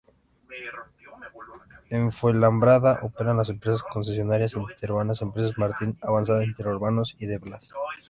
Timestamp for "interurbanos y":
6.43-7.27